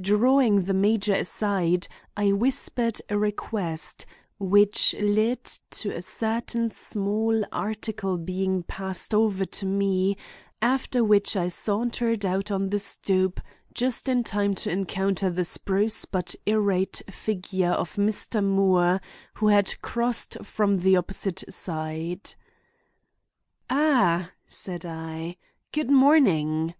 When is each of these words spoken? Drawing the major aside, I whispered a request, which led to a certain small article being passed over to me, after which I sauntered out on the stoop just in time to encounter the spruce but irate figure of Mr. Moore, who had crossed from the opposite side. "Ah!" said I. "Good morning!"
Drawing 0.00 0.62
the 0.62 0.74
major 0.74 1.12
aside, 1.14 1.88
I 2.16 2.30
whispered 2.30 3.00
a 3.08 3.18
request, 3.18 4.06
which 4.38 4.94
led 5.00 5.42
to 5.72 5.90
a 5.90 6.00
certain 6.00 6.70
small 6.70 7.42
article 7.50 8.16
being 8.16 8.62
passed 8.62 9.12
over 9.12 9.44
to 9.44 9.66
me, 9.66 10.16
after 10.62 11.02
which 11.02 11.34
I 11.36 11.48
sauntered 11.48 12.24
out 12.24 12.52
on 12.52 12.70
the 12.70 12.78
stoop 12.78 13.40
just 13.74 14.08
in 14.08 14.22
time 14.22 14.54
to 14.62 14.70
encounter 14.70 15.30
the 15.30 15.44
spruce 15.44 16.04
but 16.04 16.36
irate 16.48 17.02
figure 17.10 17.72
of 17.72 17.96
Mr. 17.96 18.40
Moore, 18.40 19.00
who 19.34 19.48
had 19.48 19.74
crossed 19.82 20.36
from 20.44 20.78
the 20.78 20.94
opposite 20.96 21.42
side. 21.52 22.36
"Ah!" 23.68 24.30
said 24.46 24.84
I. 24.86 25.38
"Good 25.72 25.90
morning!" 25.90 26.74